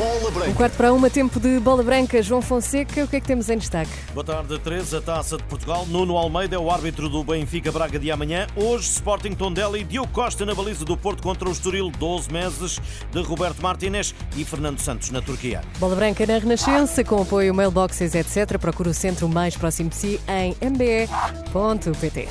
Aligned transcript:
Bola 0.00 0.30
Branca. 0.30 0.50
Um 0.50 0.54
quarto 0.54 0.76
para 0.78 0.92
uma, 0.94 1.10
tempo 1.10 1.38
de 1.38 1.60
bola 1.60 1.82
branca. 1.82 2.22
João 2.22 2.40
Fonseca, 2.40 3.04
o 3.04 3.08
que 3.08 3.16
é 3.16 3.20
que 3.20 3.26
temos 3.26 3.50
em 3.50 3.58
destaque? 3.58 3.90
Boa 4.14 4.24
tarde, 4.24 4.58
Teresa. 4.58 4.98
Taça 4.98 5.36
de 5.36 5.42
Portugal. 5.42 5.84
Nuno 5.86 6.16
Almeida 6.16 6.56
é 6.56 6.58
o 6.58 6.70
árbitro 6.70 7.06
do 7.06 7.22
Benfica 7.22 7.70
Braga 7.70 7.98
de 7.98 8.10
amanhã. 8.10 8.46
Hoje, 8.56 8.88
Sporting 8.88 9.32
Tondela 9.32 9.78
e 9.78 9.84
Diogo 9.84 10.10
Costa 10.10 10.46
na 10.46 10.54
baliza 10.54 10.86
do 10.86 10.96
Porto 10.96 11.22
contra 11.22 11.46
o 11.46 11.52
Estoril. 11.52 11.90
12 11.90 12.32
meses 12.32 12.80
de 13.12 13.20
Roberto 13.20 13.60
Martínez 13.60 14.14
e 14.38 14.42
Fernando 14.42 14.78
Santos 14.78 15.10
na 15.10 15.20
Turquia. 15.20 15.60
Bola 15.78 15.94
branca 15.94 16.24
na 16.24 16.38
Renascença, 16.38 17.04
com 17.04 17.20
apoio 17.20 17.54
mailboxes, 17.54 18.14
etc. 18.14 18.56
Procura 18.58 18.88
o 18.88 18.94
centro 18.94 19.28
mais 19.28 19.54
próximo 19.54 19.90
de 19.90 19.96
si 19.96 20.20
em 20.26 20.56
mbe.pt. 20.66 22.26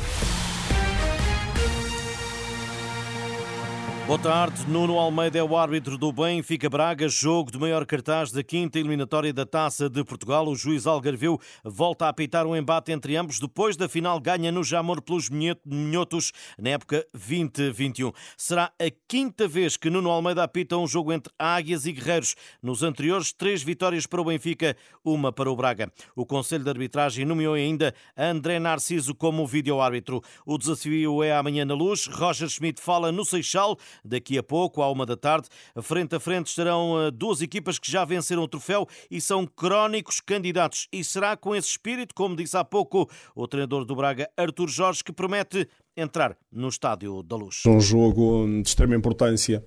Boa 4.09 4.18
tarde. 4.18 4.68
Nuno 4.68 4.98
Almeida 4.98 5.38
é 5.38 5.44
o 5.44 5.55
árbitro 5.55 5.95
do 5.95 6.12
Benfica 6.12 6.67
Braga, 6.67 7.08
jogo 7.08 7.52
de 7.52 7.59
maior 7.59 7.86
cartaz 7.86 8.31
da 8.31 8.41
quinta 8.41 8.80
eliminatória 8.80 9.31
da 9.31 9.45
Taça 9.45 9.88
de 9.88 10.04
Portugal. 10.04 10.48
O 10.48 10.55
juiz 10.55 10.88
Algarveu 10.88 11.40
volta 11.63 12.08
a 12.08 12.09
apitar 12.09 12.48
um 12.48 12.55
embate 12.55 12.91
entre 12.91 13.16
ambos 13.16 13.40
depois 13.40 13.77
da 13.77 13.88
final 13.88 14.20
ganha 14.20 14.52
no 14.52 14.64
Jamor 14.64 15.00
pelos 15.00 15.30
Minhotos 15.30 16.31
na 16.58 16.72
época 16.72 17.05
2021. 17.14 18.12
Será 18.36 18.72
a 18.80 18.91
quinta 19.08 19.48
vez 19.48 19.78
que 19.78 19.92
Nuno 19.92 20.09
Almeida 20.09 20.41
apita 20.41 20.75
um 20.75 20.88
jogo 20.88 21.14
entre 21.14 21.31
Águias 21.38 21.86
e 21.86 21.91
Guerreiros. 21.91 22.36
Nos 22.64 22.81
anteriores, 22.81 23.31
três 23.31 23.62
vitórias 23.62 24.08
para 24.08 24.22
o 24.22 24.25
Benfica, 24.25 24.75
uma 25.06 25.31
para 25.31 25.52
o 25.52 25.56
Braga. 25.56 25.94
O 26.16 26.25
Conselho 26.25 26.64
de 26.64 26.69
Arbitragem 26.72 27.25
nomeou 27.25 27.53
ainda 27.53 27.94
André 28.17 28.58
Narciso 28.58 29.14
como 29.14 29.45
vídeo-árbitro. 29.45 30.19
O 30.47 30.58
desafio 30.58 31.22
é 31.22 31.31
amanhã 31.31 31.64
na 31.64 31.75
luz. 31.75 32.08
Roger 32.08 32.50
Schmidt 32.50 32.81
fala 32.81 33.12
no 33.12 33.23
Seixal 33.23 33.78
daqui 34.03 34.38
a 34.38 34.44
pouco, 34.44 34.81
à 34.81 34.92
uma 34.92 35.05
da 35.05 35.17
tarde. 35.17 35.47
Frente 35.81 36.16
a 36.16 36.19
frente 36.19 36.47
estarão 36.47 37.00
eh, 37.02 37.11
duas 37.11 37.42
equipas 37.42 37.80
que 37.80 37.92
já 37.92 38.06
venceram 38.06 38.44
o 38.44 38.47
troféu 38.47 38.88
e 39.09 39.19
são 39.19 39.45
crónicos 39.45 40.19
candidatos. 40.19 40.88
E 40.91 41.03
será 41.03 41.36
com 41.36 41.56
esse 41.56 41.69
espírito, 41.69 42.14
como 42.14 42.36
disse 42.36 42.58
há 42.58 42.64
pouco 42.64 43.09
o 43.36 43.47
treinador 43.47 43.86
do 43.86 43.95
Braga, 43.95 44.30
Artur 44.38 44.67
Jorge, 44.67 45.03
que 45.03 45.11
promete 45.11 45.67
entrar 45.95 46.38
no 46.52 46.69
Estádio 46.69 47.22
da 47.23 47.36
Luz. 47.36 47.64
Um 47.66 47.80
jogo 47.80 48.45
de 48.61 48.67
extrema 48.67 48.95
importância, 48.95 49.64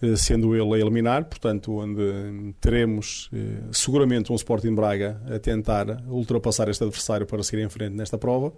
eh, 0.00 0.16
sendo 0.16 0.54
ele 0.54 0.74
a 0.74 0.78
eliminar, 0.78 1.24
portanto, 1.24 1.72
onde 1.72 2.54
teremos 2.60 3.28
eh, 3.32 3.62
seguramente 3.72 4.32
um 4.32 4.36
Sporting 4.36 4.74
Braga 4.74 5.20
a 5.34 5.38
tentar 5.38 6.02
ultrapassar 6.08 6.68
este 6.68 6.84
adversário 6.84 7.26
para 7.26 7.42
seguir 7.42 7.62
em 7.62 7.68
frente 7.68 7.94
nesta 7.94 8.16
prova 8.16 8.52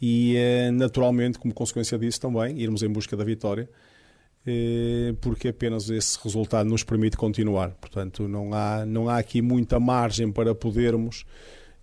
e, 0.00 0.36
naturalmente, 0.74 1.38
como 1.38 1.52
consequência 1.52 1.98
disso 1.98 2.20
também, 2.20 2.56
irmos 2.58 2.82
em 2.82 2.88
busca 2.88 3.16
da 3.16 3.24
vitória 3.24 3.68
porque 5.20 5.48
apenas 5.48 5.90
esse 5.90 6.18
resultado 6.22 6.68
nos 6.68 6.82
permite 6.82 7.16
continuar. 7.16 7.70
Portanto, 7.80 8.26
não 8.26 8.54
há, 8.54 8.86
não 8.86 9.08
há 9.08 9.18
aqui 9.18 9.42
muita 9.42 9.78
margem 9.78 10.32
para 10.32 10.54
podermos 10.54 11.24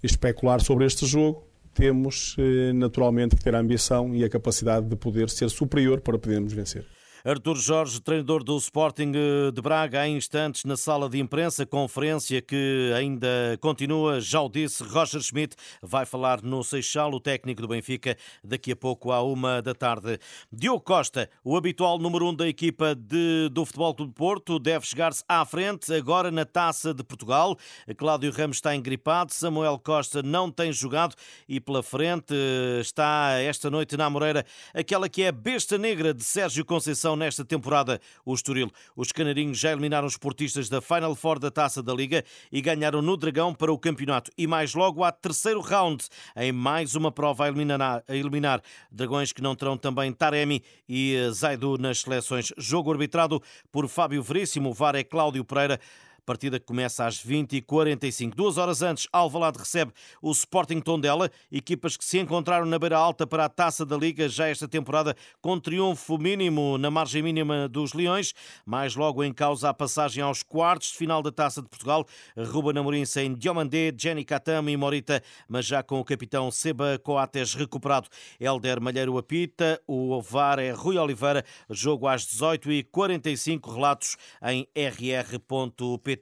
especular 0.01 0.61
sobre 0.61 0.85
este 0.85 1.05
jogo. 1.05 1.43
Temos, 1.73 2.35
eh, 2.39 2.71
naturalmente, 2.73 3.35
que 3.35 3.43
ter 3.43 3.53
a 3.53 3.59
ambição 3.59 4.15
e 4.15 4.23
a 4.23 4.29
capacidade 4.29 4.87
de 4.87 4.95
poder 4.95 5.29
ser 5.29 5.49
superior 5.49 5.99
para 5.99 6.17
podermos 6.17 6.53
vencer. 6.53 6.85
Artur 7.27 7.57
Jorge, 7.57 7.99
treinador 7.99 8.43
do 8.43 8.55
Sporting 8.55 9.11
eh, 9.15 9.51
de 9.51 9.59
Braga, 9.59 10.01
há 10.01 10.07
instantes 10.07 10.63
na 10.63 10.77
sala 10.77 11.09
de 11.09 11.17
imprensa, 11.17 11.65
conferência 11.65 12.39
que 12.39 12.93
ainda 12.95 13.57
continua. 13.59 14.21
Já 14.21 14.41
o 14.41 14.47
disse, 14.47 14.83
Roger 14.83 15.19
Schmidt 15.19 15.55
vai 15.81 16.05
falar 16.05 16.43
no 16.43 16.63
Seixal, 16.63 17.11
o 17.11 17.19
técnico 17.19 17.63
do 17.63 17.67
Benfica, 17.67 18.15
daqui 18.43 18.73
a 18.73 18.75
pouco 18.75 19.11
à 19.11 19.23
uma 19.23 19.59
da 19.59 19.73
tarde. 19.73 20.19
Diogo 20.53 20.81
Costa, 20.81 21.27
o 21.43 21.57
habitual 21.57 21.97
número 21.97 22.27
um 22.27 22.35
da 22.35 22.47
equipa 22.47 22.93
de, 22.93 23.49
do 23.51 23.65
Futebol 23.65 23.93
do 23.93 24.07
Porto, 24.07 24.59
deve 24.59 24.85
chegar-se 24.85 25.23
à 25.27 25.43
frente 25.45 25.91
agora 25.91 26.29
na 26.29 26.45
Taça 26.45 26.93
de 26.93 27.03
Portugal. 27.03 27.57
Cláudio 27.97 28.31
Ramos 28.31 28.57
está 28.57 28.75
engripado, 28.75 29.33
Samuel 29.33 29.79
Costa 29.79 30.21
não 30.21 30.51
tem 30.51 30.71
jogado 30.71 31.15
e 31.49 31.59
pela 31.59 31.81
frente 31.81 32.35
eh, 32.35 32.81
está 32.81 33.31
esta 33.39 33.71
noite 33.71 33.97
na 33.97 34.07
Moreira 34.11 34.45
aquela 34.75 35.09
que 35.09 35.23
é 35.23 35.29
a 35.29 35.31
besta 35.31 35.75
negra 35.75 36.13
de 36.13 36.23
Sérgio 36.23 36.63
Conceição 36.63 37.14
nesta 37.15 37.45
temporada 37.45 37.99
o 38.25 38.33
Estoril. 38.33 38.71
Os 38.95 39.11
canarinhos 39.11 39.57
já 39.57 39.71
eliminaram 39.71 40.07
os 40.07 40.17
portistas 40.17 40.69
da 40.69 40.81
Final 40.81 41.15
Four 41.15 41.39
da 41.39 41.51
Taça 41.51 41.81
da 41.81 41.93
Liga 41.93 42.23
e 42.51 42.61
ganharam 42.61 43.01
no 43.01 43.17
Dragão 43.17 43.53
para 43.53 43.71
o 43.71 43.77
campeonato. 43.77 44.31
E 44.37 44.47
mais 44.47 44.73
logo 44.73 45.03
há 45.03 45.11
terceiro 45.11 45.61
round 45.61 46.05
em 46.35 46.51
mais 46.51 46.95
uma 46.95 47.11
prova 47.11 47.45
a 47.45 47.47
eliminar, 47.47 48.03
a 48.07 48.15
eliminar 48.15 48.61
dragões 48.91 49.31
que 49.31 49.41
não 49.41 49.55
terão 49.55 49.77
também 49.77 50.11
Taremi 50.11 50.63
e 50.87 51.17
Zaidu 51.31 51.77
nas 51.77 52.01
seleções. 52.01 52.51
Jogo 52.57 52.91
arbitrado 52.91 53.41
por 53.71 53.87
Fábio 53.87 54.21
Veríssimo, 54.21 54.73
VAR 54.73 54.95
é 54.95 55.03
Cláudio 55.03 55.43
Pereira. 55.43 55.79
Partida 56.25 56.59
que 56.59 56.65
começa 56.65 57.05
às 57.05 57.23
20h45. 57.23 58.33
Duas 58.33 58.57
horas 58.57 58.81
antes, 58.81 59.07
Alvalade 59.13 59.59
recebe 59.59 59.91
o 60.19 60.31
Sporting 60.31 60.79
Tondela, 60.79 61.29
equipas 61.51 61.95
que 61.95 62.03
se 62.03 62.17
encontraram 62.17 62.65
na 62.65 62.79
beira 62.79 62.97
alta 62.97 63.27
para 63.27 63.45
a 63.45 63.49
Taça 63.49 63.85
da 63.85 63.95
Liga 63.95 64.27
já 64.27 64.47
esta 64.47 64.67
temporada, 64.67 65.15
com 65.39 65.59
triunfo 65.59 66.17
mínimo 66.17 66.79
na 66.79 66.89
margem 66.89 67.21
mínima 67.21 67.69
dos 67.69 67.93
Leões. 67.93 68.33
Mais 68.65 68.95
logo 68.95 69.23
em 69.23 69.31
causa 69.31 69.69
a 69.69 69.73
passagem 69.73 70.23
aos 70.23 70.41
quartos 70.41 70.93
de 70.93 70.97
final 70.97 71.21
da 71.21 71.31
Taça 71.31 71.61
de 71.61 71.69
Portugal. 71.69 72.07
Ruben 72.35 72.79
Amorim 72.79 73.05
sem 73.05 73.35
Diomandé, 73.35 73.93
Jenny 73.95 74.25
Catama 74.25 74.71
e 74.71 74.77
Morita, 74.77 75.21
mas 75.47 75.67
já 75.67 75.83
com 75.83 75.99
o 75.99 76.03
capitão 76.03 76.49
Seba 76.49 76.97
Coates 77.03 77.53
recuperado. 77.53 78.07
Helder 78.39 78.81
Malheiro 78.81 79.15
apita, 79.19 79.79
o 79.87 80.19
VAR 80.19 80.57
é 80.57 80.71
Rui 80.71 80.97
Oliveira, 80.97 81.45
jogo 81.69 82.07
às 82.07 82.25
18h45, 82.25 83.71
relatos 83.71 84.17
em 84.41 84.67
rr.pt. 84.75 86.14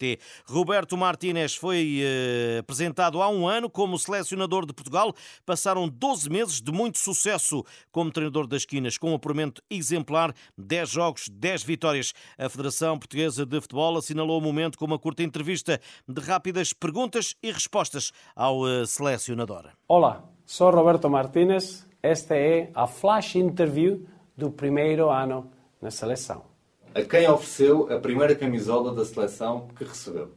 Roberto 0.46 0.98
Martínez 0.98 1.56
foi 1.56 2.00
eh, 2.02 2.58
apresentado 2.60 3.22
há 3.22 3.30
um 3.30 3.48
ano 3.48 3.70
como 3.70 3.98
selecionador 3.98 4.66
de 4.66 4.74
Portugal. 4.74 5.14
Passaram 5.46 5.88
12 5.88 6.30
meses 6.30 6.62
de 6.62 6.72
muito 6.72 6.98
sucesso 6.98 7.64
como 7.92 8.12
treinador 8.12 8.48
das 8.48 8.62
esquinas, 8.62 8.98
com 8.98 9.12
um 9.12 9.16
apuramento 9.16 9.62
exemplar, 9.70 10.34
10 10.58 10.90
jogos, 10.90 11.30
10 11.30 11.64
vitórias. 11.64 12.14
A 12.38 12.50
Federação 12.50 12.98
Portuguesa 12.98 13.46
de 13.46 13.60
Futebol 13.62 13.98
assinalou 13.98 14.38
o 14.38 14.42
momento 14.42 14.78
com 14.78 14.86
uma 14.86 15.00
curta 15.00 15.24
entrevista 15.24 15.80
de 16.08 16.22
rápidas 16.22 16.74
perguntas 16.74 17.36
e 17.42 17.52
respostas 17.52 18.12
ao 18.36 18.68
eh, 18.68 18.86
selecionador. 18.86 19.70
Olá, 19.88 20.24
sou 20.46 20.72
Roberto 20.72 21.10
Martínez. 21.10 21.88
Esta 22.02 22.36
é 22.36 22.70
a 22.76 22.86
flash 22.86 23.36
interview 23.36 24.06
do 24.36 24.52
primeiro 24.52 25.10
ano 25.10 25.50
na 25.82 25.92
seleção. 25.92 26.53
A 26.96 27.02
quem 27.02 27.28
ofereceu 27.28 27.92
a 27.92 28.00
primeira 28.00 28.36
camisola 28.36 28.94
da 28.94 29.04
seleção 29.04 29.68
que 29.70 29.84
recebeu? 29.84 30.32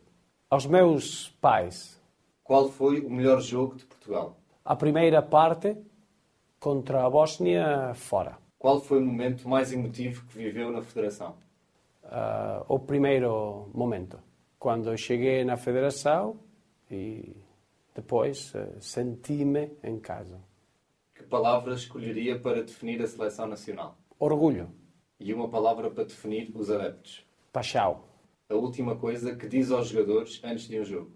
Aos 0.49 0.65
meus 0.65 1.29
pais. 1.39 2.01
Qual 2.43 2.71
foi 2.71 3.01
o 3.01 3.11
melhor 3.11 3.43
jogo 3.43 3.77
de 3.77 3.85
Portugal? 3.85 4.39
A 4.65 4.75
primeira 4.75 5.21
parte 5.21 5.77
contra 6.59 7.05
a 7.05 7.11
Bósnia 7.11 7.93
fora. 7.95 8.39
Qual 8.59 8.81
foi 8.81 9.01
o 9.01 9.05
momento 9.05 9.47
mais 9.47 9.71
emotivo 9.71 10.25
que 10.29 10.39
viveu 10.39 10.73
na 10.73 10.81
Federação? 10.81 11.37
Uh, 12.05 12.65
o 12.69 12.79
primeiro 12.79 13.69
momento, 13.75 14.19
quando 14.59 14.97
cheguei 14.97 15.45
na 15.45 15.59
Federação 15.59 16.41
e 16.91 17.37
depois 17.95 18.55
uh, 18.55 18.81
senti-me 18.81 19.73
em 19.85 19.99
casa. 19.99 20.41
Que 21.15 21.23
palavra 21.23 21.75
escolheria 21.75 22.39
para 22.39 22.63
definir 22.63 23.03
a 23.03 23.07
seleção 23.07 23.47
nacional? 23.47 23.99
Orgulho. 24.19 24.71
E 25.19 25.33
uma 25.33 25.49
palavra 25.49 25.91
para 25.91 26.05
definir 26.05 26.51
os 26.55 26.71
adeptos. 26.71 27.25
Paixão. 27.53 28.05
A 28.49 28.55
última 28.55 28.97
coisa 28.97 29.35
que 29.35 29.49
diz 29.49 29.71
aos 29.71 29.89
jogadores 29.89 30.41
antes 30.45 30.69
de 30.69 30.81
um 30.81 30.85
jogo. 30.85 31.11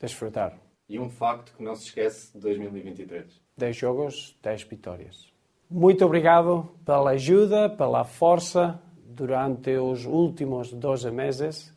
Desfrutar. 0.00 0.58
E 0.88 0.98
um 0.98 1.08
facto 1.08 1.54
que 1.56 1.62
não 1.62 1.74
se 1.74 1.86
esquece 1.86 2.32
de 2.32 2.40
2023. 2.40 3.40
10 3.56 3.76
jogos, 3.76 4.38
10 4.42 4.62
vitórias. 4.64 5.32
Muito 5.68 6.04
obrigado 6.04 6.68
pela 6.84 7.10
ajuda, 7.10 7.68
pela 7.68 8.04
força 8.04 8.80
durante 9.04 9.76
os 9.76 10.04
últimos 10.04 10.72
12 10.72 11.10
meses 11.10 11.74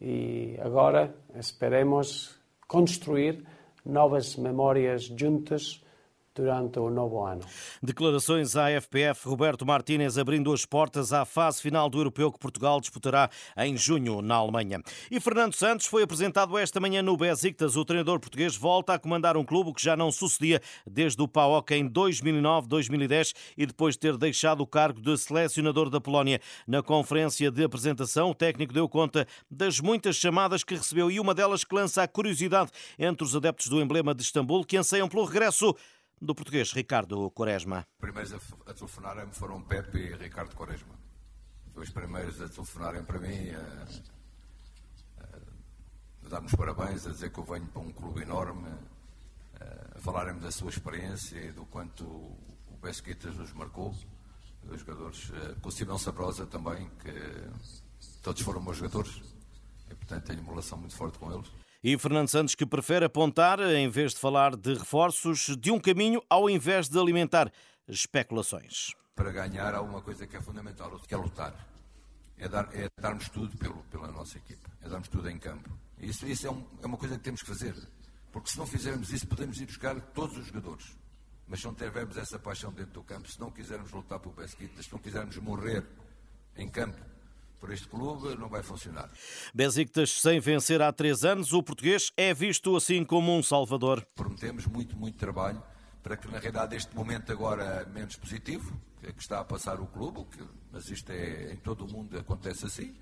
e 0.00 0.56
agora 0.60 1.14
esperemos 1.34 2.38
construir 2.68 3.44
novas 3.84 4.36
memórias 4.36 5.04
juntas 5.04 5.82
durante 6.36 6.78
o 6.78 6.90
novo 6.90 7.24
ano. 7.24 7.40
Declarações 7.82 8.54
à 8.56 8.68
FPF, 8.80 9.28
Roberto 9.28 9.64
Martínez 9.64 10.18
abrindo 10.18 10.52
as 10.52 10.64
portas 10.64 11.12
à 11.12 11.24
fase 11.24 11.60
final 11.62 11.88
do 11.88 11.98
europeu 11.98 12.30
que 12.30 12.38
Portugal 12.38 12.80
disputará 12.80 13.30
em 13.56 13.76
junho 13.76 14.20
na 14.20 14.36
Alemanha. 14.36 14.80
E 15.10 15.18
Fernando 15.18 15.54
Santos 15.54 15.86
foi 15.86 16.02
apresentado 16.02 16.56
esta 16.58 16.78
manhã 16.78 17.02
no 17.02 17.16
Besiktas. 17.16 17.76
O 17.76 17.84
treinador 17.84 18.20
português 18.20 18.54
volta 18.56 18.94
a 18.94 18.98
comandar 18.98 19.36
um 19.36 19.44
clube 19.44 19.72
que 19.72 19.82
já 19.82 19.96
não 19.96 20.12
sucedia 20.12 20.60
desde 20.86 21.20
o 21.22 21.26
PAOK 21.26 21.74
em 21.74 21.88
2009-2010 21.88 23.34
e 23.56 23.66
depois 23.66 23.94
de 23.94 24.00
ter 24.00 24.16
deixado 24.16 24.60
o 24.60 24.66
cargo 24.66 25.00
de 25.00 25.16
selecionador 25.16 25.88
da 25.88 26.00
Polónia. 26.00 26.40
Na 26.66 26.82
conferência 26.82 27.50
de 27.50 27.64
apresentação, 27.64 28.30
o 28.30 28.34
técnico 28.34 28.74
deu 28.74 28.88
conta 28.88 29.26
das 29.50 29.80
muitas 29.80 30.16
chamadas 30.16 30.62
que 30.62 30.74
recebeu 30.74 31.10
e 31.10 31.18
uma 31.18 31.34
delas 31.34 31.64
que 31.64 31.74
lança 31.74 32.02
a 32.02 32.08
curiosidade 32.08 32.70
entre 32.98 33.24
os 33.24 33.34
adeptos 33.34 33.68
do 33.68 33.80
emblema 33.80 34.14
de 34.14 34.22
Istambul 34.22 34.64
que 34.64 34.76
anseiam 34.76 35.08
pelo 35.08 35.24
regresso 35.24 35.74
do 36.20 36.34
português 36.34 36.72
Ricardo 36.72 37.30
Quaresma. 37.30 37.86
Os 37.98 38.00
primeiros 38.00 38.32
a, 38.32 38.72
telefonarem-me 38.72 39.32
foram 39.32 39.62
Pepe 39.62 39.98
e 39.98 40.14
Ricardo 40.14 40.54
Quaresma. 40.54 40.94
Os 41.74 41.90
primeiros 41.90 42.40
a 42.40 42.48
telefonarem 42.48 43.02
para 43.04 43.18
mim, 43.18 43.50
a, 43.50 43.86
a 46.24 46.28
dar-nos 46.28 46.54
parabéns, 46.54 47.06
a 47.06 47.10
dizer 47.10 47.30
que 47.30 47.38
eu 47.38 47.44
venho 47.44 47.66
para 47.66 47.82
um 47.82 47.92
clube 47.92 48.22
enorme, 48.22 48.68
a 49.94 49.98
falarem-me 50.00 50.40
da 50.40 50.50
sua 50.50 50.70
experiência 50.70 51.38
e 51.38 51.52
do 51.52 51.66
quanto 51.66 52.04
o 52.04 52.78
Besquitas 52.80 53.36
nos 53.36 53.52
marcou. 53.52 53.94
Os 54.68 54.80
jogadores, 54.80 55.30
com 55.60 55.68
o 55.68 55.72
Simão 55.72 55.98
Sabrosa 55.98 56.46
também, 56.46 56.90
que 57.00 57.12
todos 58.22 58.42
foram 58.42 58.60
meus 58.60 58.78
jogadores 58.78 59.22
e, 59.90 59.94
portanto, 59.94 60.24
tenho 60.24 60.40
uma 60.40 60.50
relação 60.50 60.78
muito 60.78 60.96
forte 60.96 61.18
com 61.18 61.32
eles. 61.32 61.46
E 61.88 61.96
Fernando 61.96 62.26
Santos 62.26 62.56
que 62.56 62.66
prefere 62.66 63.04
apontar, 63.04 63.60
em 63.60 63.88
vez 63.88 64.12
de 64.12 64.18
falar 64.18 64.56
de 64.56 64.74
reforços, 64.74 65.56
de 65.56 65.70
um 65.70 65.78
caminho 65.78 66.20
ao 66.28 66.50
invés 66.50 66.88
de 66.88 66.98
alimentar 66.98 67.48
especulações. 67.86 68.92
Para 69.14 69.30
ganhar 69.30 69.72
há 69.72 69.80
uma 69.80 70.02
coisa 70.02 70.26
que 70.26 70.36
é 70.36 70.40
fundamental, 70.40 70.98
que 71.06 71.14
é 71.14 71.16
lutar. 71.16 71.54
É, 72.36 72.48
dar, 72.48 72.68
é 72.74 72.88
darmos 73.00 73.28
tudo 73.28 73.56
pelo, 73.56 73.84
pela 73.84 74.08
nossa 74.08 74.36
equipa, 74.36 74.68
é 74.82 74.88
darmos 74.88 75.06
tudo 75.06 75.30
em 75.30 75.38
campo. 75.38 75.70
Isso, 76.00 76.26
isso 76.26 76.48
é, 76.48 76.50
um, 76.50 76.66
é 76.82 76.86
uma 76.86 76.96
coisa 76.96 77.16
que 77.16 77.22
temos 77.22 77.40
que 77.40 77.46
fazer, 77.46 77.76
porque 78.32 78.50
se 78.50 78.58
não 78.58 78.66
fizermos 78.66 79.12
isso 79.12 79.28
podemos 79.28 79.60
ir 79.60 79.66
buscar 79.66 79.94
todos 80.12 80.36
os 80.38 80.46
jogadores. 80.46 80.92
Mas 81.46 81.60
se 81.60 81.66
não 81.66 81.74
tivermos 81.74 82.16
essa 82.16 82.36
paixão 82.36 82.72
dentro 82.72 82.94
do 82.94 83.04
campo, 83.04 83.30
se 83.30 83.38
não 83.38 83.52
quisermos 83.52 83.92
lutar 83.92 84.18
pelo 84.18 84.34
Pesquita, 84.34 84.82
se 84.82 84.90
não 84.90 84.98
quisermos 84.98 85.36
morrer 85.36 85.86
em 86.56 86.68
campo, 86.68 86.98
por 87.60 87.72
este 87.72 87.88
clube 87.88 88.36
não 88.36 88.48
vai 88.48 88.62
funcionar. 88.62 89.10
Besiktas 89.54 90.20
sem 90.20 90.40
vencer 90.40 90.80
há 90.82 90.92
três 90.92 91.24
anos, 91.24 91.52
o 91.52 91.62
português 91.62 92.12
é 92.16 92.32
visto 92.32 92.76
assim 92.76 93.04
como 93.04 93.36
um 93.36 93.42
salvador. 93.42 94.06
Prometemos 94.14 94.66
muito, 94.66 94.96
muito 94.96 95.16
trabalho 95.16 95.62
para 96.06 96.16
que 96.16 96.28
na 96.28 96.38
realidade 96.38 96.76
este 96.76 96.94
momento 96.94 97.32
agora 97.32 97.84
menos 97.92 98.14
positivo, 98.14 98.80
que 99.00 99.20
está 99.20 99.40
a 99.40 99.44
passar 99.44 99.80
o 99.80 99.86
clube, 99.86 100.24
que, 100.30 100.40
mas 100.70 100.88
isto 100.88 101.10
é 101.10 101.52
em 101.52 101.56
todo 101.56 101.84
o 101.84 101.92
mundo 101.92 102.16
acontece 102.16 102.64
assim. 102.64 102.94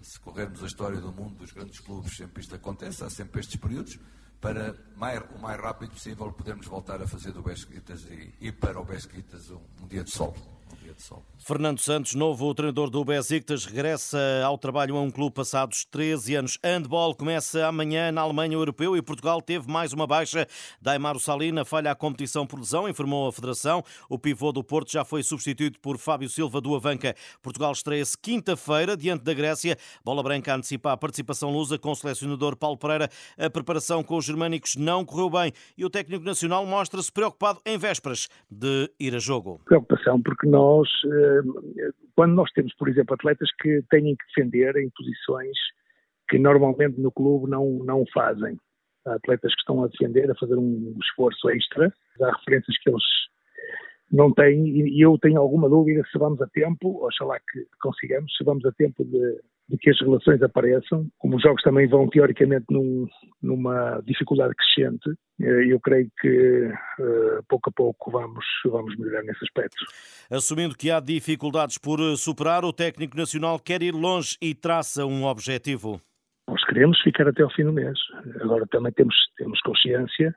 Se 0.00 0.20
corrermos 0.20 0.62
a 0.62 0.66
história 0.66 1.00
do 1.00 1.10
mundo 1.10 1.34
dos 1.36 1.50
grandes 1.50 1.80
clubes, 1.80 2.16
sempre 2.16 2.42
isto 2.42 2.54
acontece, 2.54 3.02
há 3.02 3.10
sempre 3.10 3.40
estes 3.40 3.56
períodos, 3.56 3.98
para 4.40 4.76
mais, 4.94 5.20
o 5.34 5.38
mais 5.38 5.60
rápido 5.60 5.90
possível 5.90 6.30
podermos 6.30 6.66
voltar 6.66 7.02
a 7.02 7.08
fazer 7.08 7.32
do 7.32 7.42
Besquitas 7.42 8.04
e 8.04 8.32
ir 8.40 8.52
para 8.52 8.80
o 8.80 8.84
Besquitas 8.84 9.50
um, 9.50 9.58
um 9.82 9.88
dia 9.88 10.04
de 10.04 10.12
sol. 10.12 10.36
Fernando 11.46 11.78
Santos, 11.78 12.14
novo 12.14 12.54
treinador 12.54 12.88
do 12.88 13.04
Besiktas, 13.04 13.66
regressa 13.66 14.18
ao 14.46 14.56
trabalho 14.56 14.96
a 14.96 15.02
um 15.02 15.10
clube 15.10 15.34
passados 15.34 15.84
13 15.84 16.36
anos. 16.36 16.58
Handball 16.64 17.14
começa 17.14 17.66
amanhã 17.66 18.10
na 18.10 18.22
Alemanha 18.22 18.54
Europeu 18.54 18.96
e 18.96 19.02
Portugal 19.02 19.42
teve 19.42 19.70
mais 19.70 19.92
uma 19.92 20.06
baixa. 20.06 20.46
Daimaro 20.80 21.20
Salina 21.20 21.62
falha 21.62 21.90
a 21.90 21.94
competição 21.94 22.46
por 22.46 22.58
lesão, 22.58 22.88
informou 22.88 23.28
a 23.28 23.32
Federação. 23.32 23.82
O 24.08 24.18
pivô 24.18 24.52
do 24.52 24.64
Porto 24.64 24.90
já 24.90 25.04
foi 25.04 25.22
substituído 25.22 25.78
por 25.80 25.98
Fábio 25.98 26.30
Silva 26.30 26.62
do 26.62 26.74
Avanca. 26.74 27.14
Portugal 27.42 27.72
estreia-se 27.72 28.16
quinta-feira 28.16 28.96
diante 28.96 29.22
da 29.22 29.34
Grécia. 29.34 29.76
Bola 30.02 30.22
Branca 30.22 30.54
antecipa 30.54 30.92
a 30.92 30.96
participação 30.96 31.50
lusa 31.50 31.78
com 31.78 31.90
o 31.90 31.94
selecionador 31.94 32.56
Paulo 32.56 32.78
Pereira. 32.78 33.10
A 33.36 33.50
preparação 33.50 34.02
com 34.02 34.16
os 34.16 34.24
germânicos 34.24 34.76
não 34.76 35.04
correu 35.04 35.28
bem 35.28 35.52
e 35.76 35.84
o 35.84 35.90
técnico 35.90 36.24
nacional 36.24 36.64
mostra-se 36.64 37.12
preocupado 37.12 37.60
em 37.66 37.76
vésperas 37.76 38.28
de 38.50 38.90
ir 38.98 39.14
a 39.14 39.18
jogo. 39.18 39.60
Preocupação 39.66 40.22
porque 40.22 40.46
nós 40.54 40.88
eh, 41.04 41.90
quando 42.14 42.34
nós 42.34 42.50
temos, 42.52 42.72
por 42.76 42.88
exemplo, 42.88 43.14
atletas 43.14 43.50
que 43.60 43.82
têm 43.90 44.14
que 44.16 44.26
defender 44.28 44.76
em 44.76 44.88
posições 44.90 45.56
que 46.28 46.38
normalmente 46.38 47.00
no 47.00 47.10
clube 47.10 47.50
não, 47.50 47.80
não 47.84 48.04
fazem. 48.12 48.56
Há 49.06 49.14
atletas 49.14 49.52
que 49.54 49.60
estão 49.60 49.82
a 49.82 49.88
defender, 49.88 50.30
a 50.30 50.34
fazer 50.36 50.56
um 50.56 50.96
esforço 51.02 51.50
extra. 51.50 51.92
Há 52.22 52.36
referências 52.38 52.78
que 52.78 52.88
eles 52.88 53.02
não 54.10 54.32
têm 54.32 54.66
e 54.66 55.00
eu 55.00 55.18
tenho 55.18 55.40
alguma 55.40 55.68
dúvida 55.68 56.02
se 56.10 56.18
vamos 56.18 56.40
a 56.40 56.46
tempo, 56.46 57.04
oxalá 57.04 57.38
que 57.40 57.66
consigamos, 57.82 58.32
se 58.36 58.44
vamos 58.44 58.64
a 58.64 58.72
tempo 58.72 59.04
de, 59.04 59.40
de 59.68 59.78
que 59.78 59.90
as 59.90 60.00
relações 60.00 60.42
apareçam. 60.42 61.06
Como 61.18 61.36
os 61.36 61.42
jogos 61.42 61.62
também 61.62 61.88
vão 61.88 62.08
teoricamente 62.08 62.66
num, 62.70 63.06
numa 63.42 64.00
dificuldade 64.06 64.54
crescente, 64.54 65.10
eh, 65.40 65.72
eu 65.72 65.80
creio 65.80 66.08
que 66.20 66.66
uh, 66.68 67.42
pouco 67.48 67.70
a 67.70 67.72
pouco 67.72 68.10
vamos, 68.10 68.44
vamos 68.66 68.96
melhorar 68.98 69.22
nesse 69.22 69.44
aspecto. 69.44 69.84
Assumindo 70.30 70.76
que 70.76 70.90
há 70.90 71.00
dificuldades 71.00 71.78
por 71.78 71.98
superar, 72.16 72.64
o 72.64 72.72
técnico 72.72 73.16
nacional 73.16 73.58
quer 73.58 73.82
ir 73.82 73.94
longe 73.94 74.36
e 74.40 74.54
traça 74.54 75.06
um 75.06 75.24
objetivo. 75.24 76.00
Nós 76.46 76.62
queremos 76.66 77.00
ficar 77.00 77.26
até 77.26 77.42
ao 77.42 77.50
fim 77.50 77.64
do 77.64 77.72
mês. 77.72 77.98
Agora 78.42 78.66
também 78.70 78.92
temos, 78.92 79.14
temos 79.36 79.60
consciência 79.60 80.34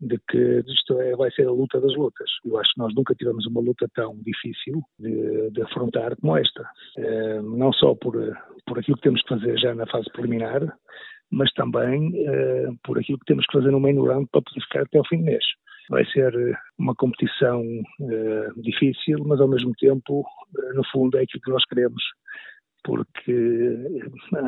de 0.00 0.18
que 0.28 0.64
isto 0.66 0.98
é, 1.00 1.14
vai 1.14 1.30
ser 1.30 1.46
a 1.46 1.50
luta 1.50 1.80
das 1.80 1.94
lutas. 1.94 2.30
Eu 2.44 2.58
acho 2.58 2.72
que 2.72 2.80
nós 2.80 2.94
nunca 2.94 3.14
tivemos 3.14 3.46
uma 3.46 3.60
luta 3.60 3.86
tão 3.94 4.16
difícil 4.22 4.82
de, 4.98 5.50
de 5.50 5.62
afrontar 5.62 6.16
como 6.16 6.36
esta. 6.36 6.68
É, 6.96 7.42
não 7.42 7.72
só 7.72 7.94
por, 7.94 8.16
por 8.70 8.78
aquilo 8.78 8.96
que 8.98 9.02
temos 9.02 9.20
que 9.22 9.28
fazer 9.28 9.58
já 9.58 9.74
na 9.74 9.84
fase 9.86 10.08
preliminar, 10.12 10.62
mas 11.28 11.52
também 11.54 12.12
é, 12.24 12.68
por 12.84 12.96
aquilo 13.00 13.18
que 13.18 13.24
temos 13.24 13.44
que 13.46 13.58
fazer 13.58 13.72
no 13.72 13.80
meio 13.80 14.04
round 14.04 14.28
para 14.30 14.42
poder 14.42 14.60
ficar 14.60 14.82
até 14.82 14.98
ao 14.98 15.06
fim 15.08 15.18
do 15.18 15.24
mês. 15.24 15.44
Vai 15.88 16.04
ser 16.06 16.32
uma 16.78 16.94
competição 16.94 17.64
é, 18.00 18.48
difícil, 18.58 19.18
mas 19.26 19.40
ao 19.40 19.48
mesmo 19.48 19.72
tempo, 19.76 20.24
no 20.74 20.84
fundo, 20.92 21.18
é 21.18 21.22
aquilo 21.22 21.42
que 21.42 21.50
nós 21.50 21.64
queremos 21.64 22.00
porque 22.84 23.32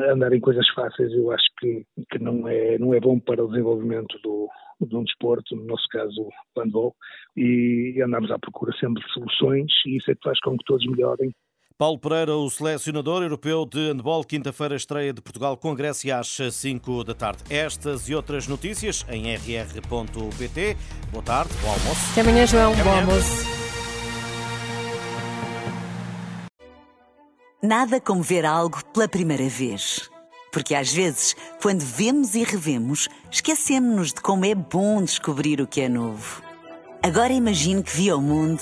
andar 0.09 0.33
em 0.33 0.39
coisas 0.39 0.67
fáceis 0.69 1.11
eu 1.13 1.31
acho 1.31 1.45
que, 1.59 1.85
que 2.09 2.17
não, 2.17 2.47
é, 2.47 2.79
não 2.79 2.93
é 2.93 2.99
bom 2.99 3.19
para 3.19 3.43
o 3.43 3.47
desenvolvimento 3.47 4.17
do, 4.23 4.49
de 4.81 4.95
um 4.95 5.03
desporto, 5.03 5.55
no 5.55 5.65
nosso 5.65 5.87
caso 5.89 6.21
o 6.21 6.59
handball, 6.59 6.95
e 7.37 8.01
andamos 8.03 8.31
à 8.31 8.39
procura 8.39 8.73
sempre 8.79 9.03
de 9.03 9.13
soluções 9.13 9.71
e 9.85 9.97
isso 9.97 10.09
é 10.09 10.15
que 10.15 10.23
faz 10.23 10.39
com 10.39 10.57
que 10.57 10.63
todos 10.65 10.85
melhorem. 10.87 11.31
Paulo 11.77 11.97
Pereira, 11.97 12.35
o 12.35 12.49
selecionador 12.49 13.23
europeu 13.23 13.65
de 13.65 13.91
handball, 13.91 14.23
quinta-feira 14.23 14.75
estreia 14.75 15.11
de 15.11 15.21
Portugal 15.21 15.57
com 15.57 15.73
Grécia 15.73 16.19
às 16.19 16.27
5 16.51 17.03
da 17.03 17.13
tarde. 17.13 17.43
Estas 17.49 18.07
e 18.07 18.15
outras 18.15 18.47
notícias 18.47 19.05
em 19.09 19.33
rr.pt. 19.35 20.77
Boa 21.11 21.23
tarde, 21.23 21.51
bom 21.61 21.71
almoço. 21.71 22.11
Até 22.11 22.21
amanhã, 22.21 22.45
João. 22.45 22.73
Até 22.73 22.83
bom 22.83 22.91
almoço. 22.91 23.63
Nada 27.61 27.99
como 27.99 28.21
ver 28.21 28.45
algo 28.45 28.83
pela 28.93 29.07
primeira 29.07 29.47
vez. 29.47 30.09
Porque 30.51 30.75
às 30.75 30.93
vezes, 30.93 31.35
quando 31.59 31.81
vemos 31.81 32.35
e 32.35 32.43
revemos, 32.43 33.09
esquecemos-nos 33.31 34.13
de 34.13 34.21
como 34.21 34.45
é 34.45 34.53
bom 34.53 35.01
descobrir 35.01 35.59
o 35.59 35.65
que 35.65 35.81
é 35.81 35.89
novo. 35.89 36.43
Agora 37.01 37.33
imagine 37.33 37.81
que 37.81 37.95
viu 37.95 38.17
o 38.17 38.21
mundo 38.21 38.61